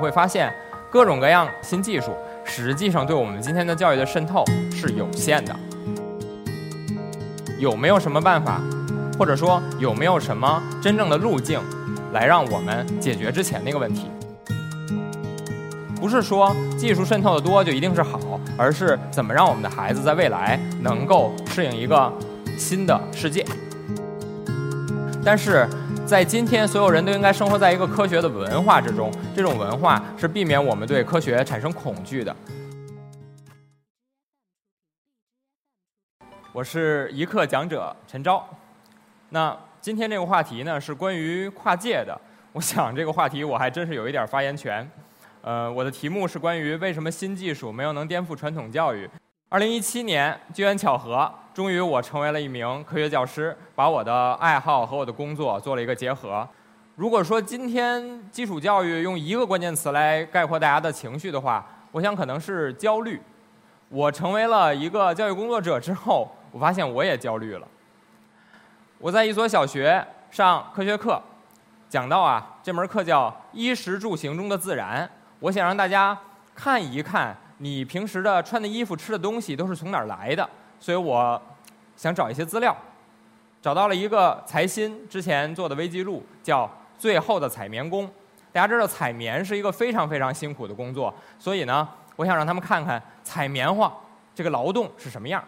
[0.00, 0.52] 会发现，
[0.90, 5.54] 各种各样新技术实际上对我们今天的教育的渗透是有限的。
[7.58, 8.60] 有没有什么办法，
[9.18, 11.60] 或者说有没有什么真正的路径，
[12.12, 14.10] 来让我们解决之前那个问题？
[16.00, 18.18] 不是说技术渗透的多就一定是好，
[18.56, 22.10] 而是怎么让我们的孩子在未来能够适应一个
[22.56, 23.44] 新的世界。
[25.22, 25.68] 但是
[26.10, 32.34] 在今天，所有人都应该生活在一个科学的文化之中，这种文化是避免我们对科学产生恐惧的。
[36.52, 38.42] 我是一课讲者陈钊，
[39.28, 42.20] 那今天这个话题呢是关于跨界的，
[42.54, 44.90] 我想这个话题我还真是有一点发言权。
[45.42, 49.08] 呃，我的题目是关于为什么新技术没有能颠覆传统教育。
[49.52, 56.48] 二零一七年，机缘巧合，终于我成为了一名科学教师，把我的爱好和我的工作做了一个结合。
[56.94, 63.20] 如果说今天基础教育用一个关键词来概括大家的情绪的话，我想可能是焦虑。
[63.88, 67.66] 我成为了一个教育工作者之后，我发现我也焦虑了。
[68.98, 71.20] 我在一所小学上科学课，
[71.88, 75.10] 讲到啊，这门课叫衣食住行中的自然。
[75.40, 76.16] 我想让大家
[76.54, 81.40] 看一看你平时的穿的衣服、吃的东西都是从哪儿来的，所以我
[81.94, 82.74] 想找一些资料，
[83.60, 86.64] 找到了一个财新之前做的微记录，叫
[86.98, 88.06] 《最后的采棉工》。
[88.50, 91.86] 大家知道采棉是一个非常非常辛苦的工作，所以呢，
[92.16, 93.92] 我想让他们看看采棉花
[94.34, 95.44] 这个劳动是什么样。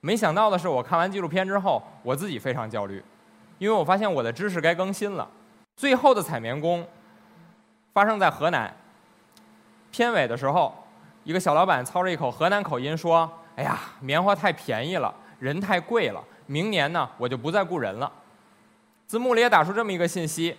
[0.00, 3.02] 没想到的是，我看完纪录片之后，我自己非常焦虑，
[3.58, 5.24] 因为我发现我的知识该更新了。
[5.76, 6.80] 《最后的采棉工》
[7.92, 8.72] 发生在河南。
[9.90, 10.77] 片尾的时候，
[11.28, 18.10] 一个小老板操着一口河南口音说：“哎呀，棉花太便宜了，人太贵了，明年呢我就不再雇人了。”
[19.06, 20.56] 字幕里也打出这么一个信息：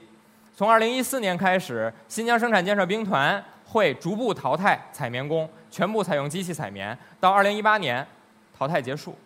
[0.55, 8.05] 从2014年开始，新疆生产建设兵团会逐步淘汰采棉工，全部采用机器采棉，到2018年
[8.55, 9.17] 淘汰结束。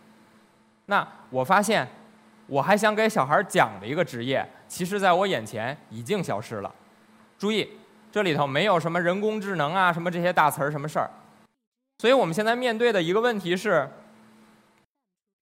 [0.86, 1.86] 那我发现，
[2.48, 6.74] 我还想给小孩讲的一个职业，其实在我眼前已经消失了。
[7.38, 7.70] 注意。
[8.14, 11.10] 这里头没有什么人工智能啊，什么这些大词儿什么事儿，
[12.04, 13.90] 所以我们现在面对的一个问题是：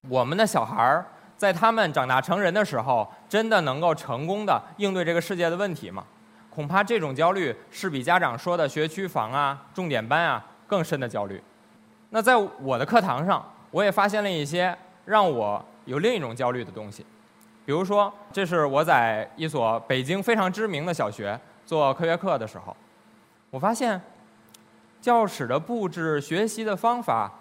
[0.07, 1.03] 我们的小孩儿
[1.35, 6.05] 在他们长大成人的时候，真的能够成功的应对这个世界的问题吗？
[6.51, 11.41] 恐怕这种焦虑是比家长说的学区房啊、重点班啊更深的焦虑。
[12.11, 17.03] 那在我的课堂上，我也发现了一些让我有另一种焦虑的东西，
[17.65, 21.39] 比如说，这是我在一所北京非常知名的小学。
[21.65, 22.77] 做科学课的时候，
[23.49, 23.99] 我发现
[25.01, 27.31] 教室的布置、学习的方法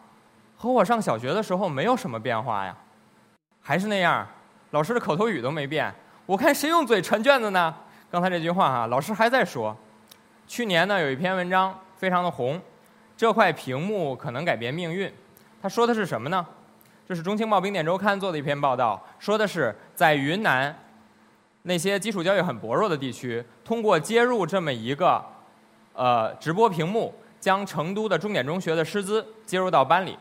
[0.57, 2.75] 和我上小学的时候没有什么变化呀，
[3.61, 4.27] 还是那样，
[4.71, 5.95] 老师的口头语都没变。
[6.25, 7.75] 我看谁用嘴传卷子呢？
[8.11, 9.77] 刚才这句话哈，老师还在说。
[10.47, 12.61] 去年呢，有一篇文章非常的红，
[13.17, 15.13] 这块屏幕可能改变命运。
[15.63, 16.45] 他说的是什么呢？
[17.07, 20.75] 这是《中青报冰点周刊》做的一篇报道，说的是在云南。
[21.63, 25.23] 那些基础教育很薄弱的地区，通过接入这么一个
[25.93, 30.17] 呃直播屏幕，将成都的重点中学的师资接入到班里。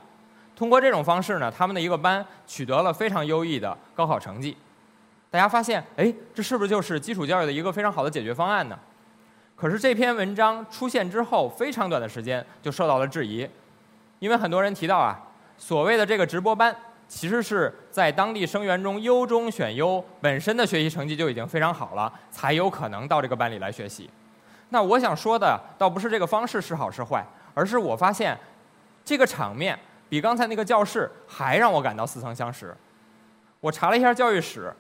[0.56, 4.58] 通过这种方式呢，他们的一个班取得了非常优异的高考成绩。
[5.30, 8.80] 大家发现，哎，这是不是就是基础教育的一个非常好的解决方案呢？
[9.56, 13.48] 可是这篇文章出现之后，非常短的时间就受到了质疑，
[14.20, 15.20] 因为很多人提到啊，
[15.58, 16.76] 所谓的这个直播班。
[17.12, 24.08] 其实是在当地生源中优中选优，本身的学习成绩就已经非常好了，才有可能到这个班里来学习。
[24.70, 28.38] 那我想说的倒不是这个方式是好是坏，而是我发现
[29.04, 32.76] 这个场面比刚才那个教室还让我感到似曾相识。
[33.60, 34.74] 我查了一下教育史，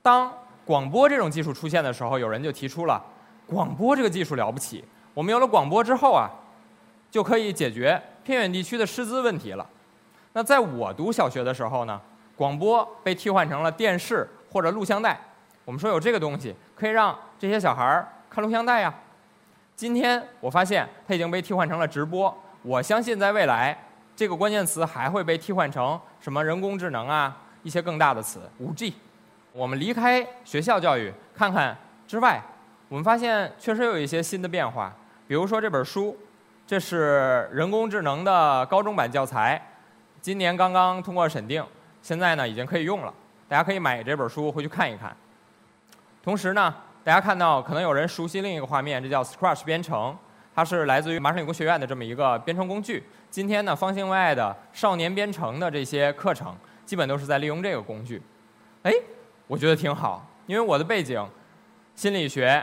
[0.00, 0.32] 当
[0.64, 3.04] 广播这种技术出现的时候，有人就提出了
[3.46, 6.30] 广播这个技术了不起，我们有了广播之后啊，
[7.10, 9.66] 就可以解决偏远地区的师资问题了。
[10.32, 12.00] 那在我读小学的时候呢，
[12.36, 15.18] 广播被替换成了电视或者录像带。
[15.64, 18.94] 我们说有这个东西可以让这些小孩儿看录像带呀。
[19.74, 22.34] 今天我发现它已经被替换成了直播。
[22.62, 23.76] 我相信在未来，
[24.14, 28.94] 这个关键词还会被替换成什么人工智能啊，一些更大的词，五 G。
[29.52, 32.40] 我们离开学校教育，看看之外，
[32.88, 34.94] 我们发现确实有一些新的变化。
[35.26, 36.16] 比如说这本书，
[36.66, 39.60] 这是人工智能的高中版教材。
[40.20, 41.64] 今年刚刚通过审定，
[42.02, 43.12] 现在呢已经可以用了。
[43.48, 45.16] 大家可以买这本书回去看一看。
[46.22, 50.14] 同时呢，大家看到可能有人熟悉另一个画面，这叫 Scratch 编程，
[50.54, 53.02] 它是来自于麻省理工学院的这么一个编程工具。
[53.30, 56.54] 今天呢，方兴未艾的少年编程的这些课程，
[56.84, 58.20] 基本都是在利用这个工具。
[58.82, 58.92] 哎，
[59.46, 61.26] 我觉得挺好，因为我的背景，
[61.94, 62.62] 心理学、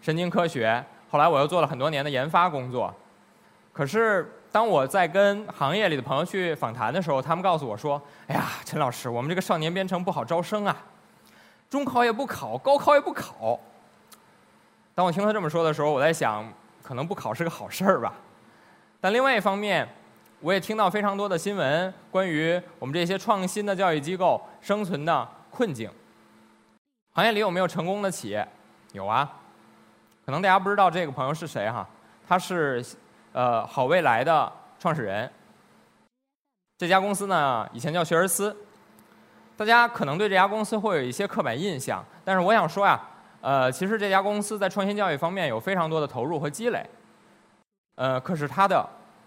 [0.00, 2.94] 神经科学，后来我又做了很多年的研发工作。
[3.72, 10.76] 可是当我在跟行业里的朋友去访谈的时候，他们告诉我说：“哎呀，陈老师，我们这个少年编程不好招生啊，
[11.68, 13.58] 中考也不考，高考也不考。”
[14.94, 16.50] 当我听他这么说的时候，我在想，
[16.82, 18.14] 可能不考是个好事儿吧。
[19.00, 19.86] 但另外一方面，
[20.40, 25.90] 我也听到非常多的新闻，关于我们这些创新的教育机构生存的困境。
[27.12, 28.46] 行业里有没有成功的企业？
[28.92, 29.30] 有啊。
[30.24, 31.86] 可能大家不知道这个朋友是谁哈，
[32.26, 32.84] 他是
[33.32, 35.30] 呃好未来的创始人。
[36.78, 38.56] 这家公司呢，以前叫学而思。
[39.56, 43.00] 大家可能对这家公司会有一些刻板印象，但是我想说呀。
[43.42, 46.84] 呃，其实这家公司在创新教育方面有非常多的投入和积累，
[47.94, 48.84] 呃，可是它的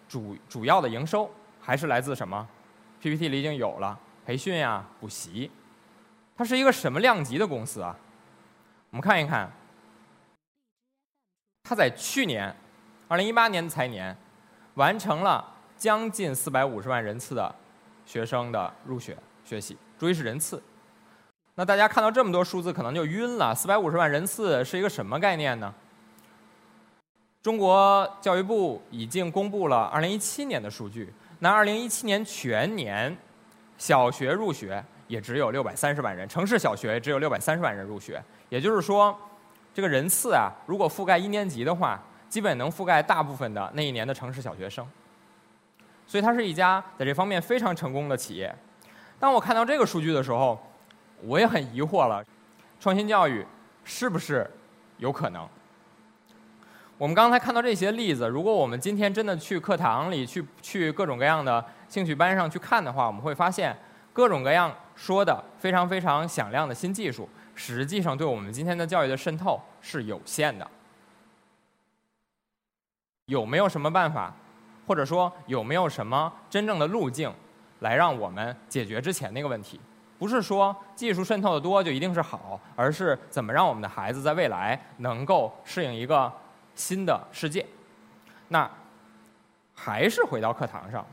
[0.09, 1.29] 主主要的营收
[1.61, 2.45] 还是来自什么
[2.99, 5.49] ？PPT 里已经有了培训呀、补习，
[6.35, 7.95] 它是一个什么量级的公司啊？
[8.89, 9.49] 我们看一看，
[11.63, 12.53] 它在去年，
[13.07, 14.17] 二零一八年的财年，
[14.73, 15.45] 完成了
[15.77, 17.55] 将近四百五十万人次的
[18.05, 19.15] 学生的入学
[19.45, 20.63] 学习，注意是人次。
[21.56, 23.54] 那大家看到这么多数字，可能就晕了。
[23.54, 25.72] 四百五十万人次是一个什么概念呢？
[27.44, 31.13] 中国教育部已经公布了二零一七年的数据。
[31.40, 33.16] 那二零一七年全年
[33.78, 38.24] 小学入学也只有六百三十万人，城市小学只有六百三十万人入学。
[38.48, 39.18] 也就是说，
[39.74, 44.88] 这个人次啊，如果覆盖一年级的话，基本能覆盖大部分的那一年的城市小学生。
[46.07, 48.54] 所以它是一家在这方面非常成功的企业。
[49.19, 50.57] 当我看到这个数据的时候，
[51.21, 52.24] 我也很疑惑了，
[52.80, 53.45] 创新教育
[53.83, 54.50] 是不是
[54.98, 55.48] 有可能？
[56.98, 63.77] 我们刚才看到这些例子，如果我们今天真的去课堂里去去各种各样的兴趣班上去看的话，我们会发现
[64.13, 70.65] 各种各样说的非常非常响亮的新技术，实际上对我们今天的教育的渗透是有限的。
[73.25, 74.33] 有没有什么办法，
[74.88, 77.33] 或者说有没有什么真正的路径，
[77.79, 79.79] 来让我们解决之前那个问题？
[80.17, 86.31] 不是说技术渗透的多就一定是好，而是怎么让我们的孩子在未来能够适应一个
[86.75, 87.65] 新的世界。
[88.49, 88.69] 那
[89.73, 91.05] 还是回到课堂上，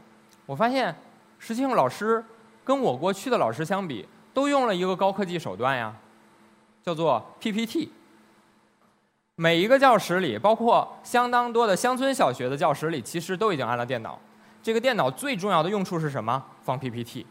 [0.44, 0.92] 我发现
[1.38, 2.24] 实际上老师
[2.64, 5.94] 跟我过去的老师相比，都用了一个高科技手段呀，
[6.82, 7.92] 叫做 PPT。
[9.36, 14.18] 每一个教室里，包括相当多的乡村小学的教室里，其实都已经安了电脑。
[14.66, 16.44] 这个电脑最重要的用处是什么？
[16.64, 17.24] 放 PPT。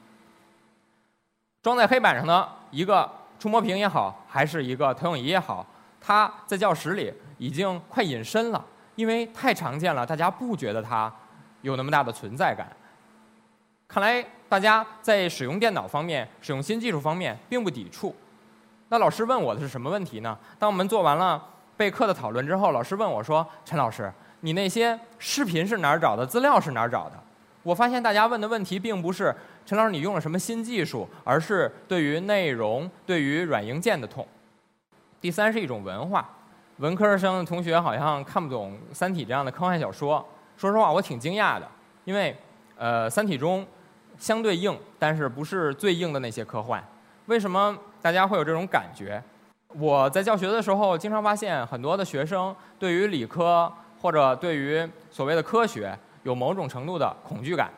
[1.61, 5.67] 装在黑板上的一个触摸屏也好，还是一个投影仪也好，
[5.99, 8.65] 它在教室里已经快隐身了，
[8.95, 11.13] 因为太常见了，大家不觉得它
[11.59, 12.71] 有那么大的存在感。
[13.85, 18.15] 看来大家在使用电脑方面、使用新技术方面并不抵触。
[18.87, 20.39] 那老师问我的是什么问题呢？
[20.57, 21.45] 当我们做完了
[21.75, 24.09] 备课的讨论之后，老师问我说：“陈老师，
[24.39, 26.25] 你那些视频是哪儿找的？
[26.25, 27.11] 资料是哪儿找的？”
[27.65, 29.35] 我发现大家问的问题并不是。
[29.65, 31.09] 陈老师，你用了什么新技术？
[31.23, 34.25] 而是对于内容、对于软硬件的痛。
[35.19, 36.29] 第三是一种文化，
[36.77, 40.23] 文科生同学好像看不懂《三体》这样的科幻小说。
[40.55, 41.67] 说实话，我挺惊讶的，
[42.03, 42.37] 因为
[42.77, 43.65] 呃，《三体》中
[44.19, 46.83] 相对硬，但是不是最硬的那些科幻。
[47.25, 49.19] 为什么大家会有这种感觉？
[49.69, 57.71] 我在教学的时候，经常发现很多的学生对于理科或者对于所谓的科学有某种程度的恐惧感。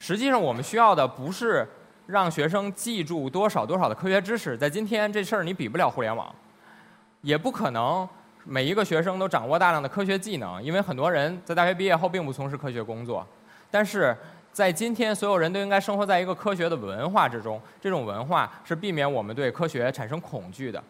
[0.00, 1.68] 实际上，我们需要的不是
[2.06, 4.56] 让学生记住多少多少的科学知识。
[4.56, 6.34] 在今天这事儿，你比不了互联网，
[7.20, 8.08] 也不可能
[8.44, 13.26] 每一个学生都掌握大量的科学技能，因为很多人在大学毕业后并不从事科学工作。
[13.70, 14.16] 但是
[14.50, 17.60] 在今天，所有人都应该生活在一个科学的文化之中。
[17.80, 20.82] 这种文化是避免我们对科学产生恐惧的。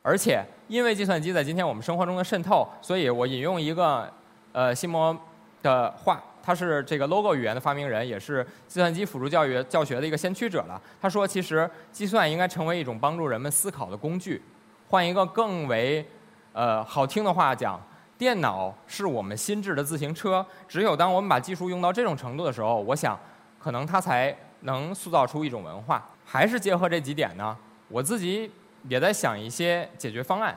[0.00, 4.12] 而且，因为计算机在今天我们生活中的渗透，所以我引用一个
[4.52, 5.18] 呃西摩
[5.64, 6.22] 的话。
[6.46, 10.78] 他是这个 Logo 语言的发明人，也是计算机辅助教育教学的一个先驱者了。
[11.00, 14.42] 他说，其实计算应该成为一种帮助人们思考的工具。
[14.90, 16.06] 换一个更为
[16.52, 17.80] 呃好听的话讲，
[18.18, 20.44] 电脑是我们心智的自行车。
[20.68, 23.18] 只有当我们把技术用到这种程度的时候，我想，
[23.58, 26.06] 可能它才能塑造出一种文化。
[26.26, 27.56] 还是结合这几点呢？
[27.88, 28.52] 我自己
[28.86, 30.54] 也在想一些解决方案。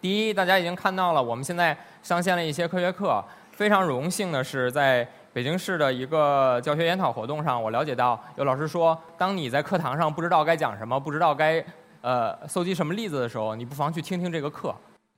[0.00, 3.22] 第一，大家已经看到了，我们现在上线了一些科学课。
[3.58, 11.62] 非常荣幸的是，在北京市的一个教学研讨活动上，我了解到有老师说，当你在课堂上不知道该讲什么，不知道该
[12.00, 14.72] 呃搜集什么例子的时候，你不妨去听听这个课。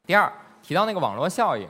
[0.07, 0.33] 第二，
[0.63, 1.69] 提到那个网络效应，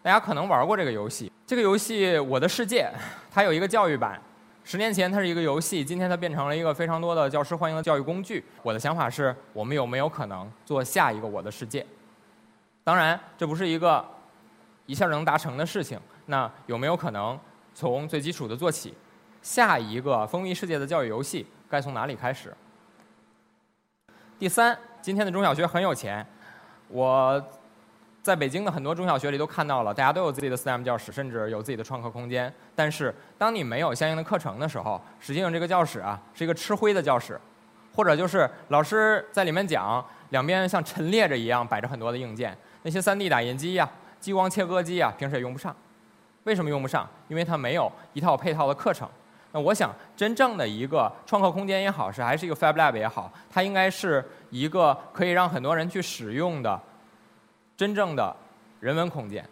[0.00, 1.32] 大家可能玩过这个游戏。
[1.44, 2.84] 这个游戏《我的世界》，
[3.28, 4.22] 它有一个教育版。
[4.62, 8.44] 十年前它是一个游戏，今天它变成了一个非常多的教师欢迎的教育工具。
[8.62, 11.80] 我的想法是，我们有没有可能做下一个《我的世界》？
[12.84, 14.04] 当然，这不是一个。
[14.86, 17.38] 一下能达成的事情，那有没有可能
[17.74, 18.94] 从最基础的做起？
[19.42, 22.52] 下一个风靡世界的教育游戏该从哪里开始？
[24.38, 26.26] 第三，今天的中小学很有钱，
[26.88, 27.40] 我
[28.22, 32.52] 在北京的很多中小学里都看到了，大家都有自己的 STEM 教室，甚至有自己的创客空间。
[32.74, 37.40] 但是，当你没有相应的课程的时候，实际上这个教室啊是一个吃灰的教室，
[37.94, 43.88] 或者就是老师在里面讲，两边像陈列着一样摆着很多的硬件，那些 3D 打印机呀、
[44.26, 45.72] 激光切割机啊，平时也用不上。
[46.42, 47.08] 为什么用不上？
[47.28, 49.08] 因为它没有一套配套的课程。
[49.52, 56.80] 那我想，真正的一个创客空间也好，是还是一个 Fab Lab 也好，它应该是一个可以让很多人去使用的
[57.76, 58.34] 真正的
[58.80, 59.48] 人文空间。